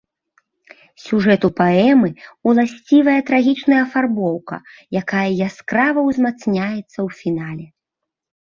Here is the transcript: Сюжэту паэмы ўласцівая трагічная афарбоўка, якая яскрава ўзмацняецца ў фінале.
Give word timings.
Сюжэту 1.03 1.49
паэмы 1.59 2.09
ўласцівая 2.49 3.17
трагічная 3.27 3.81
афарбоўка, 3.87 4.55
якая 5.03 5.29
яскрава 5.49 5.99
ўзмацняецца 6.09 6.77
ў 6.79 7.09
фінале. 7.21 7.65